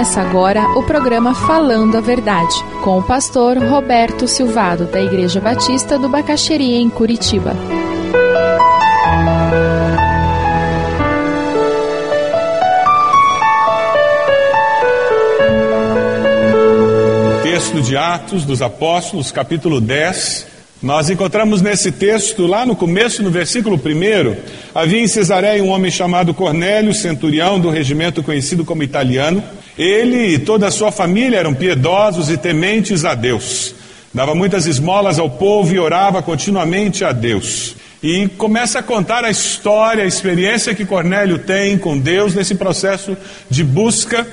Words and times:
Começa 0.00 0.22
agora 0.22 0.62
o 0.78 0.82
programa 0.82 1.34
Falando 1.34 1.98
a 1.98 2.00
Verdade, 2.00 2.54
com 2.82 2.98
o 2.98 3.02
pastor 3.02 3.58
Roberto 3.58 4.26
Silvado, 4.26 4.86
da 4.86 4.98
Igreja 4.98 5.42
Batista 5.42 5.98
do 5.98 6.08
Bacaxeria, 6.08 6.78
em 6.78 6.88
Curitiba. 6.88 7.54
Texto 17.42 17.82
de 17.82 17.94
Atos 17.94 18.46
dos 18.46 18.62
Apóstolos, 18.62 19.30
capítulo 19.30 19.82
10. 19.82 20.46
Nós 20.82 21.10
encontramos 21.10 21.60
nesse 21.60 21.92
texto, 21.92 22.46
lá 22.46 22.64
no 22.64 22.74
começo, 22.74 23.22
no 23.22 23.30
versículo 23.30 23.76
1, 23.76 24.36
havia 24.74 25.02
em 25.02 25.06
Cesareia 25.06 25.62
um 25.62 25.68
homem 25.68 25.90
chamado 25.90 26.32
Cornélio, 26.32 26.94
centurião 26.94 27.60
do 27.60 27.68
regimento 27.68 28.22
conhecido 28.22 28.64
como 28.64 28.82
italiano. 28.82 29.44
Ele 29.80 30.34
e 30.34 30.38
toda 30.38 30.66
a 30.66 30.70
sua 30.70 30.92
família 30.92 31.38
eram 31.38 31.54
piedosos 31.54 32.28
e 32.28 32.36
tementes 32.36 33.06
a 33.06 33.14
Deus. 33.14 33.74
Dava 34.12 34.34
muitas 34.34 34.66
esmolas 34.66 35.18
ao 35.18 35.30
povo 35.30 35.72
e 35.72 35.78
orava 35.78 36.20
continuamente 36.20 37.02
a 37.02 37.12
Deus. 37.12 37.74
E 38.02 38.28
começa 38.36 38.80
a 38.80 38.82
contar 38.82 39.24
a 39.24 39.30
história, 39.30 40.04
a 40.04 40.06
experiência 40.06 40.74
que 40.74 40.84
Cornélio 40.84 41.38
tem 41.38 41.78
com 41.78 41.98
Deus 41.98 42.34
nesse 42.34 42.56
processo 42.56 43.16
de 43.48 43.64
busca 43.64 44.26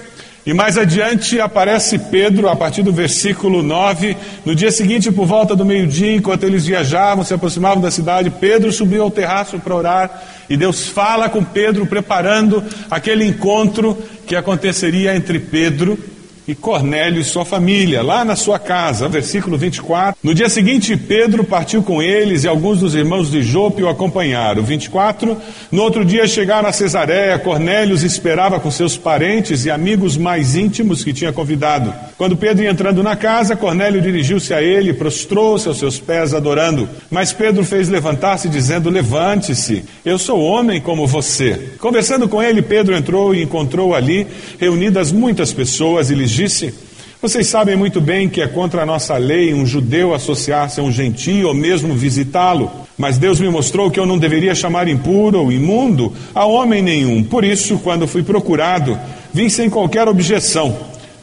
e 0.47 0.53
mais 0.53 0.77
adiante 0.77 1.41
aparece 1.41 1.99
Pedro, 1.99 2.47
a 2.47 2.55
partir 2.55 2.81
do 2.81 2.93
versículo 2.93 3.61
9. 3.61 4.15
No 4.45 4.55
dia 4.55 4.71
seguinte, 4.71 5.11
por 5.11 5.25
volta 5.25 5.53
do 5.53 5.65
meio-dia, 5.65 6.15
enquanto 6.15 6.45
eles 6.45 6.65
viajavam, 6.65 7.25
se 7.25 7.33
aproximavam 7.33 7.81
da 7.81 7.91
cidade, 7.91 8.29
Pedro 8.29 8.71
subiu 8.71 9.03
ao 9.03 9.11
terraço 9.11 9.59
para 9.59 9.75
orar. 9.75 10.23
E 10.49 10.55
Deus 10.55 10.87
fala 10.87 11.27
com 11.27 11.43
Pedro, 11.43 11.85
preparando 11.85 12.63
aquele 12.89 13.25
encontro 13.25 14.01
que 14.25 14.37
aconteceria 14.37 15.13
entre 15.17 15.37
Pedro 15.37 15.99
e 16.47 16.55
Cornélio 16.55 17.19
e 17.19 17.23
sua 17.25 17.43
família, 17.43 18.01
lá 18.01 18.23
na 18.23 18.35
sua 18.35 18.57
casa, 18.57 19.09
versículo 19.09 19.57
24. 19.57 20.17
No 20.23 20.33
dia 20.33 20.47
seguinte, 20.47 20.95
Pedro 20.95 21.43
partiu 21.43 21.83
com 21.83 22.01
eles 22.01 22.43
e 22.43 22.47
alguns 22.47 22.79
dos 22.79 22.95
irmãos 22.95 23.29
de 23.29 23.43
Jope 23.43 23.83
o 23.83 23.89
acompanharam. 23.89 24.63
24. 24.63 25.37
No 25.71 25.81
outro 25.81 26.05
dia 26.05 26.25
chegaram 26.25 26.69
a 26.69 26.71
Cesareia, 26.71 27.37
Cornélio 27.37 27.93
os 27.93 28.03
esperava 28.03 28.59
com 28.59 28.71
seus 28.71 28.95
parentes 28.95 29.65
e 29.65 29.71
amigos 29.71 30.15
mais 30.15 30.55
íntimos 30.55 31.03
que 31.03 31.11
tinha 31.11 31.33
convidado. 31.33 31.93
Quando 32.17 32.37
Pedro 32.37 32.63
ia 32.63 32.71
entrando 32.71 33.03
na 33.03 33.15
casa, 33.15 33.55
Cornélio 33.55 34.01
dirigiu-se 34.01 34.53
a 34.53 34.61
ele, 34.61 34.93
prostrou-se 34.93 35.67
aos 35.67 35.79
seus 35.79 35.99
pés, 35.99 36.33
adorando. 36.33 36.87
Mas 37.11 37.33
Pedro 37.33 37.65
fez 37.65 37.89
levantar-se, 37.89 38.47
dizendo: 38.47 38.89
Levante-se, 38.89 39.83
eu 40.05 40.17
sou 40.17 40.41
homem 40.41 40.79
como 40.79 41.05
você. 41.05 41.71
Conversando 41.79 42.29
com 42.29 42.41
ele, 42.41 42.61
Pedro 42.61 42.95
entrou 42.95 43.35
e 43.35 43.43
encontrou 43.43 43.93
ali 43.93 44.25
reunidas 44.57 45.11
muitas 45.11 45.51
pessoas 45.51 46.09
e 46.09 46.15
lhes 46.15 46.36
disse: 46.37 46.73
Vocês 47.21 47.47
sabem 47.47 47.75
muito 47.75 47.99
bem 47.99 48.29
que 48.29 48.41
é 48.41 48.47
contra 48.47 48.83
a 48.83 48.85
nossa 48.85 49.17
lei 49.17 49.53
um 49.53 49.65
judeu 49.65 50.13
associar-se 50.13 50.79
a 50.79 50.83
um 50.83 50.91
gentio 50.91 51.47
ou 51.47 51.53
mesmo 51.53 51.95
visitá-lo. 51.95 52.71
Mas 52.97 53.17
Deus 53.17 53.39
me 53.39 53.49
mostrou 53.49 53.91
que 53.91 53.99
eu 53.99 54.05
não 54.05 54.17
deveria 54.17 54.55
chamar 54.55 54.87
impuro 54.87 55.41
ou 55.41 55.51
imundo 55.51 56.13
a 56.33 56.45
homem 56.45 56.81
nenhum. 56.81 57.23
Por 57.23 57.43
isso, 57.43 57.79
quando 57.79 58.07
fui 58.07 58.23
procurado, 58.23 58.97
vim 59.33 59.49
sem 59.49 59.69
qualquer 59.69 60.07
objeção. 60.07 60.75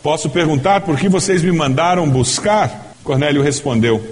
Posso 0.02 0.28
perguntar 0.28 0.82
por 0.82 0.98
que 0.98 1.08
vocês 1.08 1.42
me 1.42 1.52
mandaram 1.52 2.08
buscar? 2.08 2.94
Cornélio 3.02 3.42
respondeu: 3.42 4.02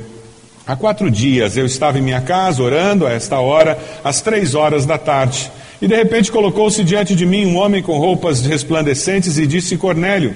Há 0.66 0.76
quatro 0.76 1.10
dias 1.10 1.56
eu 1.56 1.66
estava 1.66 1.98
em 1.98 2.02
minha 2.02 2.20
casa 2.20 2.62
orando 2.62 3.06
a 3.06 3.12
esta 3.12 3.40
hora, 3.40 3.76
às 4.04 4.20
três 4.20 4.54
horas 4.54 4.86
da 4.86 4.98
tarde. 4.98 5.50
E 5.80 5.88
de 5.88 5.96
repente 5.96 6.30
colocou-se 6.30 6.84
diante 6.84 7.16
de 7.16 7.26
mim 7.26 7.44
um 7.44 7.56
homem 7.56 7.82
com 7.82 7.98
roupas 7.98 8.46
resplandecentes 8.46 9.36
e 9.36 9.46
disse: 9.48 9.76
Cornélio. 9.76 10.34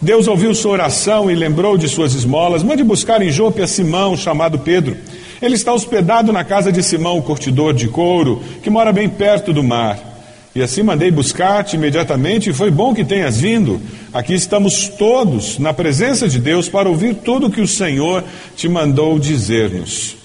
Deus 0.00 0.28
ouviu 0.28 0.54
sua 0.54 0.72
oração 0.72 1.30
e 1.30 1.34
lembrou 1.34 1.78
de 1.78 1.88
suas 1.88 2.14
esmolas. 2.14 2.62
Mande 2.62 2.84
buscar 2.84 3.22
em 3.22 3.30
Jope 3.30 3.62
a 3.62 3.66
Simão, 3.66 4.16
chamado 4.16 4.58
Pedro. 4.58 4.96
Ele 5.40 5.54
está 5.54 5.72
hospedado 5.72 6.32
na 6.32 6.44
casa 6.44 6.70
de 6.70 6.82
Simão, 6.82 7.18
o 7.18 7.22
curtidor 7.22 7.72
de 7.74 7.88
couro, 7.88 8.42
que 8.62 8.70
mora 8.70 8.92
bem 8.92 9.08
perto 9.08 9.52
do 9.52 9.62
mar. 9.62 9.98
E 10.54 10.62
assim 10.62 10.82
mandei 10.82 11.10
buscar-te 11.10 11.76
imediatamente, 11.76 12.48
e 12.48 12.52
foi 12.52 12.70
bom 12.70 12.94
que 12.94 13.04
tenhas 13.04 13.38
vindo. 13.38 13.80
Aqui 14.12 14.32
estamos 14.32 14.88
todos 14.88 15.58
na 15.58 15.74
presença 15.74 16.26
de 16.26 16.40
Deus 16.40 16.68
para 16.68 16.88
ouvir 16.88 17.16
tudo 17.16 17.46
o 17.46 17.50
que 17.50 17.60
o 17.60 17.68
Senhor 17.68 18.24
te 18.56 18.66
mandou 18.66 19.18
dizer-nos. 19.18 20.16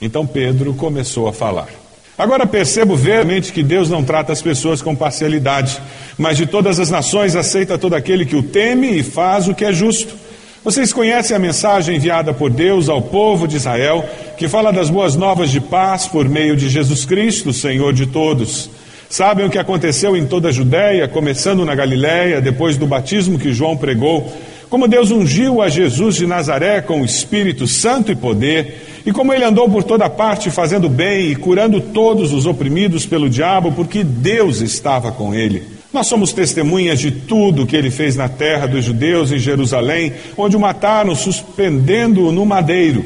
Então 0.00 0.26
Pedro 0.26 0.74
começou 0.74 1.28
a 1.28 1.32
falar. 1.32 1.79
Agora 2.20 2.46
percebo 2.46 2.94
veramente 2.94 3.50
que 3.50 3.62
Deus 3.62 3.88
não 3.88 4.04
trata 4.04 4.30
as 4.30 4.42
pessoas 4.42 4.82
com 4.82 4.94
parcialidade, 4.94 5.80
mas 6.18 6.36
de 6.36 6.44
todas 6.44 6.78
as 6.78 6.90
nações 6.90 7.34
aceita 7.34 7.78
todo 7.78 7.94
aquele 7.94 8.26
que 8.26 8.36
o 8.36 8.42
teme 8.42 8.98
e 8.98 9.02
faz 9.02 9.48
o 9.48 9.54
que 9.54 9.64
é 9.64 9.72
justo. 9.72 10.14
Vocês 10.62 10.92
conhecem 10.92 11.34
a 11.34 11.40
mensagem 11.40 11.96
enviada 11.96 12.34
por 12.34 12.50
Deus 12.50 12.90
ao 12.90 13.00
povo 13.00 13.48
de 13.48 13.56
Israel, 13.56 14.04
que 14.36 14.48
fala 14.48 14.70
das 14.70 14.90
boas 14.90 15.16
novas 15.16 15.50
de 15.50 15.62
paz 15.62 16.06
por 16.06 16.28
meio 16.28 16.54
de 16.54 16.68
Jesus 16.68 17.06
Cristo, 17.06 17.54
Senhor 17.54 17.94
de 17.94 18.04
todos. 18.04 18.68
Sabem 19.08 19.46
o 19.46 19.50
que 19.50 19.58
aconteceu 19.58 20.14
em 20.14 20.26
toda 20.26 20.50
a 20.50 20.52
Judéia, 20.52 21.08
começando 21.08 21.64
na 21.64 21.74
Galiléia, 21.74 22.38
depois 22.38 22.76
do 22.76 22.86
batismo 22.86 23.38
que 23.38 23.54
João 23.54 23.78
pregou, 23.78 24.30
como 24.68 24.86
Deus 24.86 25.10
ungiu 25.10 25.62
a 25.62 25.70
Jesus 25.70 26.16
de 26.16 26.26
Nazaré 26.26 26.82
com 26.82 27.00
o 27.00 27.04
Espírito 27.06 27.66
Santo 27.66 28.12
e 28.12 28.14
poder, 28.14 28.89
e 29.04 29.12
como 29.12 29.32
ele 29.32 29.44
andou 29.44 29.68
por 29.68 29.82
toda 29.82 30.10
parte 30.10 30.50
fazendo 30.50 30.88
bem 30.88 31.30
e 31.30 31.36
curando 31.36 31.80
todos 31.80 32.32
os 32.32 32.46
oprimidos 32.46 33.06
pelo 33.06 33.30
diabo, 33.30 33.72
porque 33.72 34.04
Deus 34.04 34.60
estava 34.60 35.10
com 35.10 35.34
ele. 35.34 35.62
Nós 35.92 36.06
somos 36.06 36.32
testemunhas 36.32 37.00
de 37.00 37.10
tudo 37.10 37.66
que 37.66 37.74
ele 37.74 37.90
fez 37.90 38.14
na 38.14 38.28
terra 38.28 38.66
dos 38.66 38.84
judeus 38.84 39.32
em 39.32 39.38
Jerusalém, 39.38 40.12
onde 40.36 40.56
o 40.56 40.60
mataram, 40.60 41.16
suspendendo-o 41.16 42.30
no 42.30 42.46
madeiro. 42.46 43.04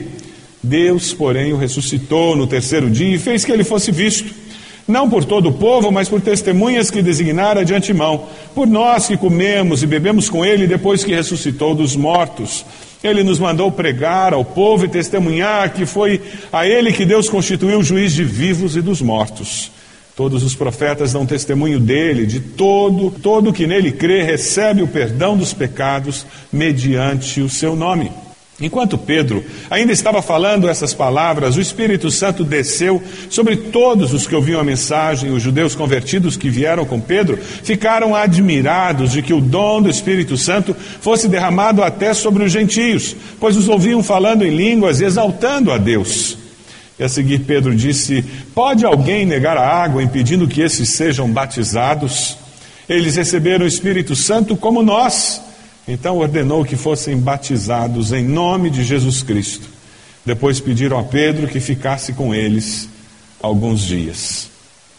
Deus, 0.63 1.13
porém, 1.15 1.53
o 1.53 1.57
ressuscitou 1.57 2.37
no 2.37 2.47
terceiro 2.47 2.91
dia 2.91 3.15
e 3.15 3.19
fez 3.19 3.45
que 3.45 3.53
ele 3.53 3.65
fosse 3.65 3.91
visto, 3.91 4.35
não 4.87 5.09
por 5.09 5.25
todo 5.25 5.49
o 5.49 5.53
povo, 5.53 5.91
mas 5.91 6.11
por 6.11 6.21
testemunhas 6.21 6.91
que 6.91 7.01
designara 7.01 7.65
de 7.65 7.75
antemão, 7.75 8.27
por 8.55 8.67
nós 8.67 9.07
que 9.07 9.17
comemos 9.17 9.83
e 9.83 9.87
bebemos 9.87 10.29
com 10.29 10.45
ele 10.45 10.67
depois 10.67 11.03
que 11.03 11.15
ressuscitou 11.15 11.75
dos 11.75 11.97
mortos. 11.97 12.67
Ele 13.05 13.23
nos 13.23 13.39
mandou 13.39 13.71
pregar 13.71 14.33
ao 14.33 14.45
povo 14.45 14.87
e 14.87 14.89
testemunhar 14.89 15.75
que 15.75 15.85
foi 15.85 16.21
a 16.51 16.67
Ele 16.67 16.91
que 16.91 17.05
Deus 17.05 17.29
constituiu 17.29 17.83
juiz 17.83 18.15
de 18.15 18.25
vivos 18.25 18.77
e 18.77 18.81
dos 18.81 19.03
mortos. 19.03 19.71
Todos 20.17 20.43
os 20.43 20.55
profetas 20.55 21.13
dão 21.13 21.27
testemunho 21.27 21.79
dele, 21.79 22.25
de 22.25 22.41
todo, 22.41 23.11
todo 23.11 23.53
que 23.53 23.67
nele 23.67 23.91
crê 23.91 24.23
recebe 24.23 24.81
o 24.81 24.89
perdão 24.89 25.37
dos 25.37 25.53
pecados 25.53 26.25
mediante 26.53 27.41
o 27.41 27.49
seu 27.49 27.75
nome. 27.77 28.11
Enquanto 28.61 28.97
Pedro 28.97 29.45
ainda 29.69 29.93
estava 29.93 30.23
falando 30.23 30.69
essas 30.69 30.95
palavras, 30.95 31.57
o 31.57 31.61
Espírito 31.61 32.09
Santo 32.09 32.45
desceu 32.45 33.03
sobre 33.29 33.57
todos 33.57 34.13
os 34.13 34.29
que 34.29 34.35
ouviam 34.35 34.61
a 34.61 34.65
mensagem. 34.65 35.33
Os 35.33 35.43
judeus 35.43 35.75
convertidos 35.75 36.37
que 36.37 36.49
vieram 36.49 36.85
com 36.85 37.01
Pedro 37.01 37.37
ficaram 37.37 38.15
admirados 38.15 39.11
de 39.11 39.23
que 39.23 39.35
o 39.35 39.41
dom 39.41 39.83
do 39.83 39.91
Espírito 39.91 40.37
Santo 40.37 40.75
fosse 41.01 41.27
derramado 41.27 41.83
até 41.83 42.15
sobre 42.15 42.45
os 42.45 42.53
gentios, 42.53 43.17
pois 43.41 43.57
os 43.57 43.69
ouviam 43.69 44.05
falando 44.05 44.45
em 44.45 44.55
línguas 44.55 45.01
e 45.01 45.05
exaltando 45.05 45.73
a 45.73 45.79
Deus. 45.79 46.39
E 46.97 47.03
a 47.03 47.09
seguir 47.09 47.41
Pedro 47.41 47.75
disse: 47.75 48.25
Pode 48.55 48.85
alguém 48.85 49.27
negar 49.27 49.57
a 49.57 49.67
água 49.67 50.01
impedindo 50.01 50.47
que 50.47 50.61
esses 50.61 50.91
sejam 50.91 51.29
batizados? 51.29 52.37
Eles 52.89 53.17
receberam 53.17 53.65
o 53.65 53.69
Espírito 53.69 54.15
Santo 54.15 54.57
como 54.57 54.81
nós. 54.81 55.43
Então 55.87 56.17
ordenou 56.19 56.65
que 56.65 56.77
fossem 56.77 57.17
batizados 57.19 58.13
em 58.13 58.25
nome 58.25 58.71
de 58.71 58.83
Jesus 58.83 59.23
Cristo. 59.23 59.69
Depois 60.25 60.59
pediram 60.59 60.99
a 60.99 61.03
Pedro 61.03 61.47
que 61.47 61.61
ficasse 61.61 62.15
com 62.15 62.35
eles 62.35 62.89
alguns 63.41 63.83
dias. 63.83 64.49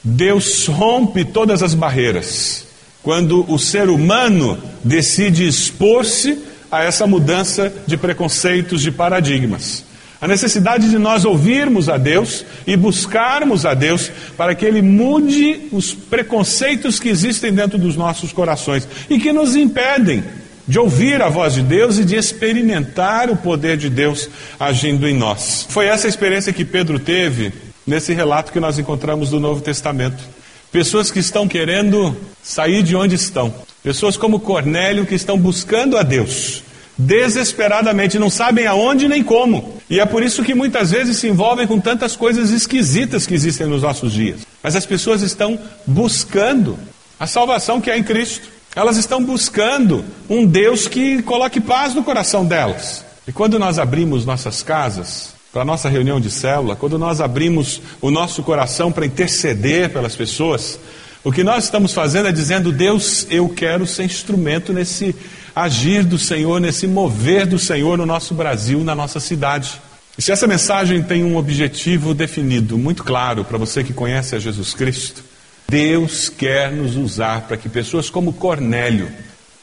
Deus 0.04 0.68
rompe 0.68 1.26
todas 1.26 1.64
as 1.64 1.74
barreiras 1.74 2.66
quando 3.02 3.46
o 3.52 3.58
ser 3.58 3.90
humano 3.90 4.58
decide 4.84 5.48
expor-se 5.48 6.40
a 6.72 6.84
essa 6.84 7.08
mudança 7.08 7.74
de 7.88 7.98
preconceitos, 7.98 8.82
de 8.82 8.92
paradigmas. 8.92 9.84
A 10.22 10.28
necessidade 10.28 10.90
de 10.90 10.98
nós 10.98 11.26
ouvirmos 11.26 11.90
a 11.90 11.98
Deus 11.98 12.46
e 12.66 12.76
buscarmos 12.76 13.66
a 13.66 13.74
Deus 13.74 14.12
para 14.38 14.56
que 14.56 14.66
Ele 14.66 14.82
mude 14.82 15.68
os 15.72 15.94
preconceitos 15.94 17.00
que 17.00 17.10
existem 17.10 17.54
dentro 17.54 17.78
dos 17.78 17.96
nossos 17.96 18.32
corações 18.32 18.88
e 19.10 19.20
que 19.20 19.32
nos 19.32 19.56
impedem 19.56 20.24
de 20.68 20.80
ouvir 20.80 21.22
a 21.22 21.30
voz 21.30 21.54
de 21.54 21.62
Deus 21.62 21.98
e 21.98 22.06
de 22.06 22.16
experimentar 22.16 23.30
o 23.30 23.38
poder 23.38 23.78
de 23.78 23.90
Deus 23.90 24.30
agindo 24.60 25.08
em 25.08 25.14
nós. 25.14 25.66
Foi 25.70 25.86
essa 25.86 26.08
experiência 26.08 26.54
que 26.54 26.66
Pedro 26.66 27.00
teve 27.00 27.54
nesse 27.86 28.14
relato 28.14 28.52
que 28.52 28.60
nós 28.60 28.80
encontramos 28.80 29.30
do 29.30 29.40
Novo 29.40 29.62
Testamento. 29.62 30.24
Pessoas 30.72 31.12
que 31.12 31.20
estão 31.20 31.48
querendo 31.48 32.16
sair 32.44 32.84
de 32.84 32.96
onde 32.96 33.16
estão. 33.16 33.54
Pessoas 33.84 34.18
como 34.18 34.40
Cornélio 34.40 35.06
que 35.06 35.16
estão 35.16 35.38
buscando 35.38 35.98
a 35.98 36.04
Deus 36.04 36.64
desesperadamente, 36.98 38.18
não 38.18 38.30
sabem 38.30 38.66
aonde 38.66 39.08
nem 39.08 39.24
como. 39.24 39.76
E 39.90 40.00
é 40.00 40.06
por 40.06 40.24
isso 40.24 40.44
que 40.44 40.54
muitas 40.54 40.92
vezes 40.92 41.18
se 41.18 41.28
envolvem 41.28 41.68
com 41.68 41.80
tantas 41.80 42.16
coisas 42.16 42.52
esquisitas 42.52 43.28
que 43.28 43.34
existem 43.34 43.68
nos 43.68 43.82
nossos 43.82 44.14
dias. 44.14 44.42
Mas 44.64 44.76
as 44.76 44.86
pessoas 44.86 45.22
estão 45.22 45.60
buscando 45.86 46.78
a 47.20 47.28
salvação 47.28 47.82
que 47.82 47.92
é 47.92 47.98
em 47.98 48.04
Cristo. 48.04 48.55
Elas 48.76 48.98
estão 48.98 49.24
buscando 49.24 50.04
um 50.30 50.46
Deus 50.46 50.86
que 50.86 51.24
coloque 51.24 51.62
paz 51.62 51.96
no 51.96 52.04
coração 52.04 52.46
delas. 52.46 53.06
E 53.26 53.32
quando 53.32 53.58
nós 53.58 53.80
abrimos 53.80 54.26
nossas 54.26 54.62
casas 54.62 55.34
para 55.54 55.62
a 55.62 55.66
nossa 55.66 55.88
reunião 55.88 56.20
de 56.20 56.30
célula, 56.30 56.76
quando 56.76 57.00
nós 57.00 57.22
abrimos 57.22 57.82
o 58.02 58.12
nosso 58.12 58.44
coração 58.44 58.92
para 58.92 59.06
interceder 59.06 59.90
pelas 59.92 60.16
pessoas, 60.16 60.78
o 61.24 61.32
que 61.32 61.42
nós 61.44 61.64
estamos 61.64 61.94
fazendo 61.94 62.28
é 62.28 62.32
dizendo: 62.34 62.72
Deus, 62.72 63.26
eu 63.30 63.48
quero 63.48 63.88
ser 63.88 64.04
instrumento 64.04 64.74
nesse 64.74 65.16
agir 65.56 66.04
do 66.04 66.20
Senhor, 66.20 66.60
nesse 66.60 66.86
mover 66.86 67.48
do 67.48 67.58
Senhor 67.58 67.98
no 67.98 68.06
nosso 68.06 68.34
Brasil, 68.34 68.84
na 68.84 68.94
nossa 68.94 69.22
cidade. 69.22 69.82
E 70.18 70.22
se 70.22 70.32
essa 70.32 70.46
mensagem 70.48 71.02
tem 71.02 71.24
um 71.24 71.38
objetivo 71.38 72.14
definido, 72.14 72.78
muito 72.78 73.04
claro 73.04 73.44
para 73.44 73.58
você 73.58 73.84
que 73.84 73.94
conhece 73.94 74.36
a 74.36 74.40
Jesus 74.40 74.74
Cristo, 74.74 75.24
Deus 75.68 76.30
quer 76.30 76.72
nos 76.72 76.96
usar 76.96 77.42
para 77.42 77.58
que 77.58 77.68
pessoas 77.68 78.10
como 78.10 78.34
Cornélio 78.34 79.12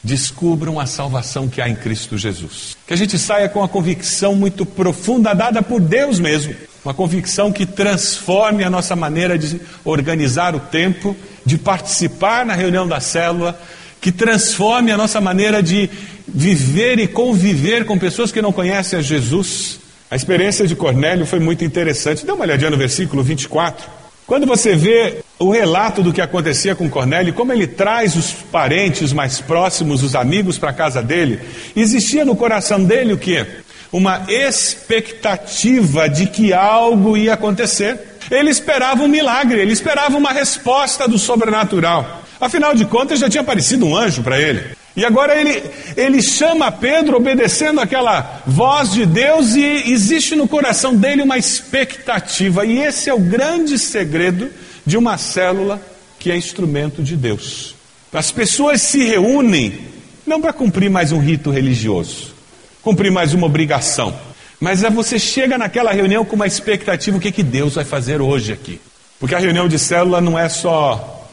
descubram 0.03 0.79
a 0.79 0.85
salvação 0.85 1.47
que 1.47 1.61
há 1.61 1.69
em 1.69 1.75
Cristo 1.75 2.17
Jesus. 2.17 2.75
Que 2.85 2.93
a 2.93 2.97
gente 2.97 3.17
saia 3.17 3.47
com 3.47 3.63
a 3.63 3.69
convicção 3.69 4.35
muito 4.35 4.65
profunda, 4.65 5.33
dada 5.33 5.61
por 5.61 5.79
Deus 5.79 6.19
mesmo, 6.19 6.53
uma 6.83 6.93
convicção 6.93 7.53
que 7.53 7.65
transforme 7.65 8.65
a 8.65 8.69
nossa 8.69 8.95
maneira 8.95 9.37
de 9.37 9.61
organizar 9.85 10.53
o 10.55 10.59
tempo, 10.59 11.15
de 11.45 11.57
participar 11.57 12.45
na 12.45 12.53
reunião 12.53 12.85
da 12.85 12.99
célula, 12.99 13.57
que 14.01 14.11
transforme 14.11 14.91
a 14.91 14.97
nossa 14.97 15.21
maneira 15.21 15.63
de 15.63 15.89
viver 16.27 16.99
e 16.99 17.07
conviver 17.07 17.85
com 17.85 17.97
pessoas 17.97 18.33
que 18.33 18.41
não 18.41 18.51
conhecem 18.51 18.99
a 18.99 19.01
Jesus. 19.01 19.79
A 20.11 20.17
experiência 20.17 20.67
de 20.67 20.75
Cornélio 20.75 21.25
foi 21.25 21.39
muito 21.39 21.63
interessante. 21.63 22.25
Dê 22.25 22.31
uma 22.33 22.43
olhadinha 22.43 22.69
no 22.69 22.77
versículo 22.77 23.23
24. 23.23 23.89
Quando 24.27 24.45
você 24.45 24.75
vê 24.75 25.22
o 25.39 25.51
relato 25.51 26.03
do 26.03 26.13
que 26.13 26.21
acontecia 26.21 26.75
com 26.75 26.89
Cornélio, 26.89 27.33
como 27.33 27.51
ele 27.51 27.67
traz 27.67 28.15
os 28.15 28.31
parentes 28.31 29.11
mais 29.11 29.41
próximos, 29.41 30.03
os 30.03 30.15
amigos 30.15 30.57
para 30.57 30.69
a 30.69 30.73
casa 30.73 31.01
dele, 31.01 31.39
existia 31.75 32.23
no 32.23 32.35
coração 32.35 32.83
dele 32.83 33.13
o 33.13 33.17
que? 33.17 33.45
Uma 33.91 34.23
expectativa 34.27 36.07
de 36.07 36.27
que 36.27 36.53
algo 36.53 37.17
ia 37.17 37.33
acontecer. 37.33 37.99
Ele 38.31 38.49
esperava 38.49 39.03
um 39.03 39.07
milagre, 39.07 39.59
ele 39.59 39.73
esperava 39.73 40.17
uma 40.17 40.31
resposta 40.31 41.07
do 41.07 41.19
sobrenatural. 41.19 42.23
Afinal 42.39 42.73
de 42.73 42.85
contas, 42.85 43.19
já 43.19 43.29
tinha 43.29 43.41
aparecido 43.41 43.85
um 43.85 43.95
anjo 43.95 44.23
para 44.23 44.39
ele. 44.39 44.63
E 44.95 45.03
agora 45.03 45.35
ele, 45.39 45.63
ele 45.97 46.21
chama 46.21 46.71
Pedro 46.71 47.17
obedecendo 47.17 47.81
aquela 47.81 48.41
voz 48.45 48.91
de 48.91 49.05
Deus 49.05 49.55
e 49.55 49.91
existe 49.91 50.35
no 50.35 50.47
coração 50.47 50.95
dele 50.95 51.23
uma 51.23 51.37
expectativa. 51.37 52.65
E 52.65 52.79
esse 52.79 53.09
é 53.09 53.13
o 53.13 53.19
grande 53.19 53.79
segredo 53.79 54.51
de 54.85 54.97
uma 54.97 55.17
célula 55.17 55.81
que 56.19 56.31
é 56.31 56.37
instrumento 56.37 57.01
de 57.01 57.15
Deus. 57.15 57.75
As 58.11 58.31
pessoas 58.31 58.81
se 58.81 59.03
reúnem 59.03 59.79
não 60.25 60.39
para 60.39 60.53
cumprir 60.53 60.89
mais 60.89 61.11
um 61.11 61.19
rito 61.19 61.49
religioso, 61.49 62.33
cumprir 62.81 63.11
mais 63.11 63.33
uma 63.33 63.45
obrigação, 63.45 64.15
mas 64.59 64.83
é 64.83 64.89
você 64.89 65.19
chega 65.19 65.57
naquela 65.57 65.91
reunião 65.91 66.23
com 66.23 66.35
uma 66.35 66.47
expectativa: 66.47 67.17
o 67.17 67.19
que, 67.19 67.31
que 67.31 67.43
Deus 67.43 67.75
vai 67.75 67.83
fazer 67.83 68.21
hoje 68.21 68.53
aqui? 68.53 68.79
Porque 69.19 69.35
a 69.35 69.39
reunião 69.39 69.67
de 69.67 69.79
célula 69.79 70.21
não 70.21 70.37
é 70.37 70.47
só 70.47 71.29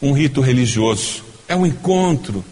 um 0.00 0.12
rito 0.12 0.40
religioso, 0.40 1.22
é 1.48 1.54
um 1.54 1.66
encontro 1.66 2.44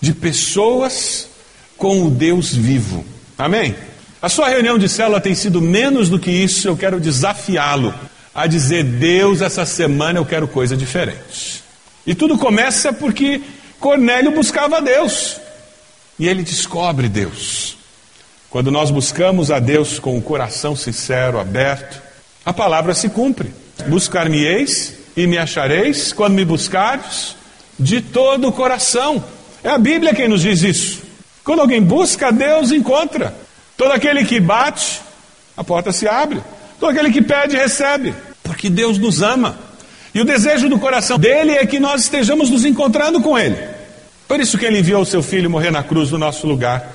de 0.00 0.14
pessoas 0.14 1.28
com 1.76 2.06
o 2.06 2.10
Deus 2.10 2.54
vivo. 2.54 3.04
Amém? 3.36 3.74
A 4.22 4.28
sua 4.28 4.48
reunião 4.48 4.78
de 4.78 4.88
célula 4.88 5.20
tem 5.20 5.34
sido 5.34 5.60
menos 5.60 6.08
do 6.08 6.18
que 6.18 6.30
isso, 6.30 6.68
eu 6.68 6.76
quero 6.76 6.98
desafiá-lo 6.98 7.92
a 8.34 8.46
dizer: 8.46 8.82
Deus, 8.82 9.40
essa 9.40 9.64
semana 9.64 10.18
eu 10.18 10.26
quero 10.26 10.48
coisa 10.48 10.76
diferente. 10.76 11.62
E 12.06 12.14
tudo 12.14 12.36
começa 12.36 12.92
porque 12.92 13.40
Cornélio 13.80 14.32
buscava 14.32 14.82
Deus 14.82 15.36
e 16.18 16.28
ele 16.28 16.42
descobre 16.42 17.08
Deus. 17.08 17.76
Quando 18.50 18.70
nós 18.70 18.90
buscamos 18.90 19.50
a 19.50 19.58
Deus 19.58 19.98
com 19.98 20.16
o 20.16 20.22
coração 20.22 20.76
sincero, 20.76 21.40
aberto, 21.40 22.00
a 22.44 22.52
palavra 22.52 22.94
se 22.94 23.08
cumpre. 23.08 23.52
Buscar-me-eis 23.88 24.94
e 25.16 25.26
me 25.26 25.38
achareis 25.38 26.12
quando 26.12 26.34
me 26.34 26.44
buscares 26.44 27.34
de 27.78 28.00
todo 28.00 28.48
o 28.48 28.52
coração. 28.52 29.24
É 29.62 29.70
a 29.70 29.78
Bíblia 29.78 30.14
quem 30.14 30.28
nos 30.28 30.42
diz 30.42 30.62
isso. 30.62 31.02
Quando 31.42 31.60
alguém 31.60 31.82
busca, 31.82 32.30
Deus 32.30 32.70
encontra. 32.70 33.34
Todo 33.76 33.92
aquele 33.92 34.24
que 34.24 34.38
bate, 34.38 35.00
a 35.56 35.64
porta 35.64 35.92
se 35.92 36.06
abre. 36.06 36.40
Todo 36.78 36.90
aquele 36.90 37.10
que 37.10 37.22
pede, 37.22 37.56
recebe. 37.56 38.14
Porque 38.64 38.70
Deus 38.74 38.96
nos 38.96 39.20
ama. 39.20 39.58
E 40.14 40.22
o 40.22 40.24
desejo 40.24 40.70
do 40.70 40.78
coração 40.78 41.18
dele 41.18 41.52
é 41.52 41.66
que 41.66 41.78
nós 41.78 42.04
estejamos 42.04 42.48
nos 42.48 42.64
encontrando 42.64 43.20
com 43.20 43.38
Ele. 43.38 43.58
Por 44.26 44.40
isso 44.40 44.56
que 44.56 44.64
Ele 44.64 44.78
enviou 44.78 45.02
o 45.02 45.06
seu 45.06 45.22
filho 45.22 45.50
morrer 45.50 45.70
na 45.70 45.82
cruz 45.82 46.10
no 46.10 46.16
nosso 46.16 46.46
lugar. 46.46 46.90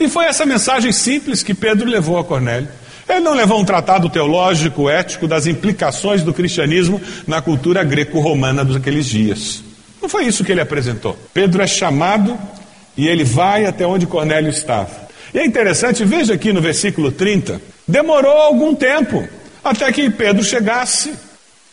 E 0.00 0.08
foi 0.08 0.24
essa 0.24 0.44
mensagem 0.44 0.90
simples 0.90 1.40
que 1.44 1.54
Pedro 1.54 1.88
levou 1.88 2.18
a 2.18 2.24
Cornélio. 2.24 2.68
Ele 3.08 3.20
não 3.20 3.34
levou 3.34 3.60
um 3.60 3.64
tratado 3.64 4.08
teológico, 4.08 4.90
ético 4.90 5.28
das 5.28 5.46
implicações 5.46 6.24
do 6.24 6.34
cristianismo 6.34 7.00
na 7.24 7.40
cultura 7.40 7.84
greco-romana 7.84 8.64
daqueles 8.64 9.06
dias. 9.06 9.62
Não 10.02 10.08
foi 10.08 10.24
isso 10.24 10.42
que 10.42 10.50
ele 10.50 10.60
apresentou. 10.60 11.16
Pedro 11.32 11.62
é 11.62 11.68
chamado 11.68 12.36
e 12.96 13.06
ele 13.06 13.22
vai 13.22 13.64
até 13.64 13.86
onde 13.86 14.08
Cornélio 14.08 14.50
estava. 14.50 14.90
E 15.32 15.38
é 15.38 15.46
interessante, 15.46 16.04
veja 16.04 16.34
aqui 16.34 16.52
no 16.52 16.60
versículo 16.60 17.12
30, 17.12 17.62
demorou 17.86 18.38
algum 18.38 18.74
tempo 18.74 19.28
até 19.62 19.90
que 19.92 20.10
Pedro 20.10 20.42
chegasse. 20.42 21.12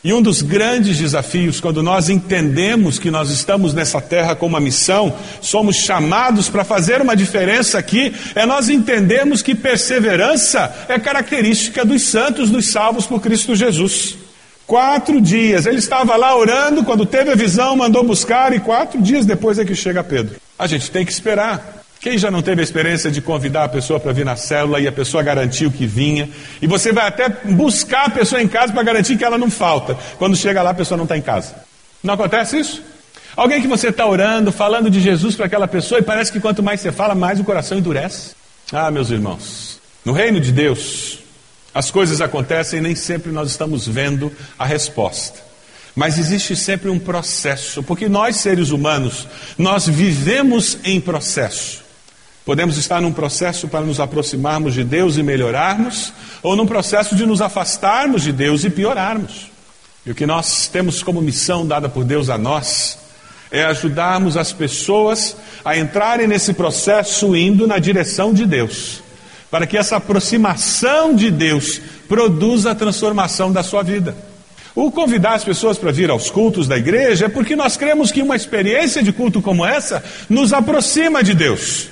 E 0.02 0.14
um 0.14 0.22
dos 0.22 0.42
grandes 0.42 0.98
desafios, 0.98 1.60
quando 1.60 1.84
nós 1.84 2.08
entendemos 2.08 2.98
que 2.98 3.12
nós 3.12 3.30
estamos 3.30 3.74
nessa 3.74 4.00
terra 4.00 4.34
com 4.34 4.46
uma 4.46 4.60
missão, 4.62 5.14
somos 5.42 5.76
chamados 5.76 6.48
para 6.48 6.64
fazer 6.64 7.02
uma 7.02 7.18
diferença 7.18 7.78
aqui, 7.78 8.16
é 8.34 8.46
nós 8.46 8.70
entendermos 8.70 9.42
que 9.42 9.54
perseverança 9.54 10.74
é 10.88 10.98
característica 10.98 11.84
dos 11.84 12.04
santos, 12.04 12.50
dos 12.50 12.70
salvos 12.70 13.06
por 13.06 13.22
Cristo 13.22 13.54
Jesus. 13.58 14.16
Quatro 14.66 15.20
dias. 15.20 15.66
Ele 15.66 15.80
estava 15.80 16.16
lá 16.16 16.34
orando, 16.34 16.86
quando 16.86 17.06
teve 17.06 17.32
a 17.32 17.36
visão, 17.36 17.76
mandou 17.76 18.02
buscar, 18.02 18.54
e 18.54 18.60
quatro 18.62 19.02
dias 19.02 19.26
depois 19.26 19.60
é 19.60 19.66
que 19.66 19.76
chega 19.76 20.02
Pedro. 20.02 20.38
A 20.58 20.66
gente 20.66 20.90
tem 20.92 21.06
que 21.06 21.12
esperar. 21.12 21.79
Quem 22.02 22.18
já 22.18 22.32
não 22.32 22.42
teve 22.42 22.62
a 22.62 22.64
experiência 22.64 23.12
de 23.12 23.22
convidar 23.22 23.66
a 23.66 23.70
pessoa 23.70 24.00
para 24.00 24.14
vir 24.14 24.24
na 24.24 24.38
célula 24.38 24.80
e 24.80 24.88
a 24.88 24.92
pessoa 24.92 25.22
garantiu 25.22 25.70
que 25.70 25.86
vinha, 25.86 26.30
e 26.62 26.68
você 26.68 26.94
vai 26.94 27.06
até 27.06 27.28
buscar 27.28 28.06
a 28.06 28.10
pessoa 28.10 28.42
em 28.42 28.48
casa 28.48 28.72
para 28.72 28.84
garantir 28.84 29.18
que 29.18 29.24
ela 29.24 29.38
não 29.38 29.52
falta. 29.52 29.98
Quando 30.18 30.36
chega 30.36 30.62
lá, 30.62 30.70
a 30.70 30.74
pessoa 30.74 30.98
não 30.98 31.04
está 31.04 31.18
em 31.18 31.22
casa. 31.22 31.56
Não 32.02 32.14
acontece 32.14 32.58
isso? 32.58 32.82
Alguém 33.36 33.62
que 33.62 33.68
você 33.68 33.90
está 33.90 34.08
orando, 34.08 34.50
falando 34.50 34.90
de 34.90 35.02
Jesus 35.02 35.36
para 35.36 35.48
aquela 35.48 35.68
pessoa, 35.68 36.00
e 36.00 36.04
parece 36.04 36.32
que 36.32 36.40
quanto 36.40 36.64
mais 36.64 36.80
você 36.80 36.92
fala, 36.92 37.14
mais 37.14 37.38
o 37.38 37.44
coração 37.44 37.78
endurece. 37.78 38.32
Ah, 38.72 38.90
meus 38.90 39.10
irmãos, 39.10 39.82
no 40.06 40.14
reino 40.14 40.40
de 40.40 40.54
Deus, 40.54 41.20
as 41.74 41.92
coisas 41.92 42.22
acontecem 42.22 42.80
e 42.80 42.82
nem 42.82 42.96
sempre 42.96 43.30
nós 43.32 43.50
estamos 43.50 43.86
vendo 43.86 44.32
a 44.58 44.66
resposta. 44.66 45.40
Mas 45.96 46.18
existe 46.18 46.56
sempre 46.56 46.90
um 46.90 46.98
processo, 46.98 47.84
porque 47.84 48.08
nós 48.08 48.38
seres 48.38 48.70
humanos, 48.70 49.28
nós 49.58 49.86
vivemos 49.86 50.78
em 50.86 51.02
processo. 51.02 51.89
Podemos 52.46 52.78
estar 52.78 53.02
num 53.02 53.12
processo 53.12 53.68
para 53.68 53.82
nos 53.82 54.00
aproximarmos 54.00 54.74
de 54.74 54.84
Deus 54.84 55.18
e 55.18 55.24
melhorarmos, 55.24 56.14
ou 56.42 56.56
num 56.56 56.66
processo 56.66 57.16
de 57.16 57.26
nos 57.26 57.42
afastarmos 57.42 58.24
de 58.24 58.32
Deus 58.32 58.64
e 58.64 58.70
piorarmos. 58.70 59.52
E 60.06 60.12
o 60.12 60.16
que 60.16 60.26
nós 60.26 60.68
temos 60.68 61.04
como 61.04 61.22
missão 61.22 61.68
dada 61.68 61.88
por 61.90 62.04
Deus 62.04 62.30
a 62.30 62.38
nós 62.38 62.98
é 63.52 63.66
ajudarmos 63.66 64.38
as 64.38 64.52
pessoas 64.54 65.36
a 65.64 65.78
entrarem 65.78 66.28
nesse 66.28 66.54
processo 66.54 67.36
indo 67.36 67.68
na 67.68 67.78
direção 67.78 68.34
de 68.34 68.46
Deus 68.46 69.02
para 69.50 69.66
que 69.66 69.78
essa 69.78 69.98
aproximação 69.98 71.16
de 71.16 71.32
Deus 71.32 71.82
produza 72.08 72.72
a 72.72 72.76
transformação 72.76 73.52
da 73.52 73.64
sua 73.64 73.84
vida. 73.84 74.16
O 74.76 74.92
convidar 74.92 75.34
as 75.34 75.44
pessoas 75.44 75.78
para 75.78 75.92
vir 75.92 76.10
aos 76.10 76.30
cultos 76.30 76.68
da 76.68 76.78
igreja 76.78 77.26
é 77.26 77.30
porque 77.30 77.56
nós 77.56 77.76
cremos 77.76 78.12
que 78.12 78.22
uma 78.22 78.36
experiência 78.36 79.02
de 79.02 79.12
culto 79.12 79.42
como 79.42 79.66
essa 79.66 80.04
nos 80.30 80.54
aproxima 80.54 81.24
de 81.24 81.34
Deus. 81.34 81.90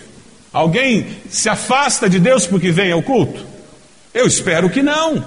Alguém 0.57 1.05
se 1.29 1.47
afasta 1.47 2.09
de 2.09 2.19
Deus 2.19 2.47
porque 2.47 2.71
vem 2.71 2.91
ao 2.91 3.03
culto? 3.03 3.45
Eu 4.11 4.25
espero 4.25 4.71
que 4.71 4.81
não. 4.81 5.23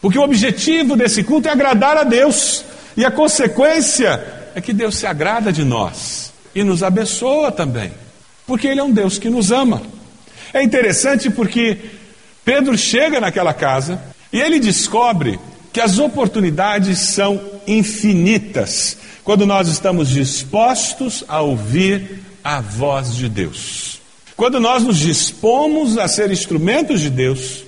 Porque 0.00 0.18
o 0.18 0.22
objetivo 0.22 0.96
desse 0.96 1.22
culto 1.22 1.46
é 1.46 1.52
agradar 1.52 1.96
a 1.96 2.02
Deus. 2.02 2.64
E 2.96 3.04
a 3.04 3.10
consequência 3.12 4.20
é 4.56 4.60
que 4.60 4.72
Deus 4.72 4.96
se 4.96 5.06
agrada 5.06 5.52
de 5.52 5.62
nós 5.62 6.32
e 6.52 6.64
nos 6.64 6.82
abençoa 6.82 7.52
também. 7.52 7.92
Porque 8.44 8.66
Ele 8.66 8.80
é 8.80 8.82
um 8.82 8.90
Deus 8.90 9.20
que 9.20 9.30
nos 9.30 9.52
ama. 9.52 9.82
É 10.52 10.64
interessante 10.64 11.30
porque 11.30 11.78
Pedro 12.44 12.76
chega 12.76 13.20
naquela 13.20 13.54
casa 13.54 14.02
e 14.32 14.40
ele 14.40 14.58
descobre 14.58 15.38
que 15.72 15.80
as 15.80 16.00
oportunidades 16.00 16.98
são 16.98 17.40
infinitas 17.68 18.98
quando 19.22 19.46
nós 19.46 19.68
estamos 19.68 20.08
dispostos 20.08 21.22
a 21.28 21.40
ouvir 21.40 22.20
a 22.42 22.60
voz 22.60 23.14
de 23.14 23.28
Deus. 23.28 23.95
Quando 24.36 24.60
nós 24.60 24.82
nos 24.82 24.98
dispomos 24.98 25.96
a 25.96 26.06
ser 26.06 26.30
instrumentos 26.30 27.00
de 27.00 27.08
Deus, 27.08 27.64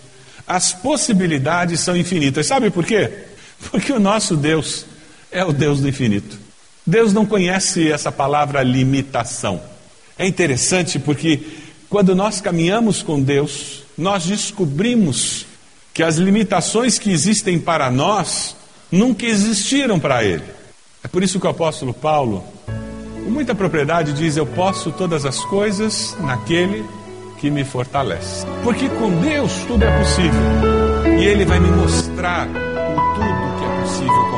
as 0.47 0.73
possibilidades 0.73 1.81
são 1.81 1.97
infinitas. 1.97 2.47
Sabe 2.47 2.71
por 2.71 2.85
quê? 2.85 3.11
Porque 3.71 3.93
o 3.93 3.99
nosso 3.99 4.37
Deus 4.37 4.85
é 5.31 5.45
o 5.45 5.53
Deus 5.53 5.81
do 5.81 5.89
infinito. 5.89 6.39
Deus 6.87 7.13
não 7.13 7.25
conhece 7.25 7.91
essa 7.91 8.13
palavra 8.13 8.63
limitação. 8.63 9.61
É 10.19 10.27
interessante 10.27 10.99
porque 10.99 11.41
quando 11.89 12.15
nós 12.15 12.41
caminhamos 12.41 13.03
com 13.03 13.21
Deus, 13.21 13.83
nós 13.97 14.27
descobrimos 14.27 15.47
que 15.95 16.03
as 16.03 16.17
limitações 16.17 16.99
que 16.99 17.11
existem 17.11 17.59
para 17.59 17.91
nós 17.91 18.55
nunca 18.93 19.27
existiram 19.27 19.99
para 19.99 20.23
Ele. 20.23 20.45
É 21.03 21.09
por 21.09 21.23
isso 21.23 21.41
que 21.41 21.47
o 21.47 21.51
apóstolo 21.51 21.95
Paulo, 21.95 22.45
com 23.29 23.35
muita 23.35 23.55
propriedade, 23.55 24.15
diz: 24.15 24.37
Eu 24.37 24.47
posso 24.47 24.91
todas 24.91 25.27
as 25.27 25.45
coisas 25.45 26.17
naquele 26.21 26.85
que 27.37 27.51
me 27.51 27.63
fortalece. 27.63 28.47
Porque 28.65 28.89
com 28.89 29.11
Deus 29.21 29.53
tudo 29.67 29.85
é 29.85 29.99
possível. 29.99 30.41
E 31.19 31.25
Ele 31.25 31.45
vai 31.45 31.61
me 31.61 31.71
mostrar 31.71 32.49
o 32.49 33.15
tudo 33.15 33.59
que 33.59 33.65
é 33.65 33.81
possível 33.83 34.31
com 34.31 34.38